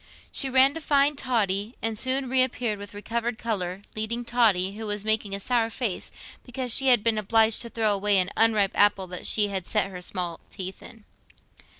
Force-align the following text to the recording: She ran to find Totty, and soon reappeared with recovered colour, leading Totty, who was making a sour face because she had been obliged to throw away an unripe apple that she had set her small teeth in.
She 0.31 0.49
ran 0.49 0.73
to 0.73 0.81
find 0.81 1.15
Totty, 1.15 1.75
and 1.79 1.95
soon 1.95 2.27
reappeared 2.27 2.79
with 2.79 2.95
recovered 2.95 3.37
colour, 3.37 3.83
leading 3.95 4.25
Totty, 4.25 4.71
who 4.75 4.87
was 4.87 5.05
making 5.05 5.35
a 5.35 5.39
sour 5.39 5.69
face 5.69 6.11
because 6.43 6.73
she 6.73 6.87
had 6.87 7.03
been 7.03 7.19
obliged 7.19 7.61
to 7.61 7.69
throw 7.69 7.93
away 7.93 8.17
an 8.17 8.31
unripe 8.35 8.71
apple 8.73 9.05
that 9.09 9.27
she 9.27 9.49
had 9.49 9.67
set 9.67 9.91
her 9.91 10.01
small 10.01 10.39
teeth 10.49 10.81
in. 10.81 11.03